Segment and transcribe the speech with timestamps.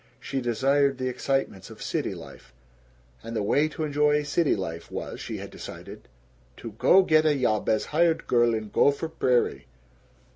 [0.19, 2.53] She desired the excitements of city life,
[3.21, 6.07] and the way to enjoy city life was, she had decided,
[6.57, 9.67] to "go get a yob as hired girl in Gopher Prairie."